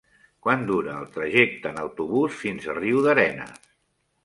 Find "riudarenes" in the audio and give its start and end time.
2.81-3.73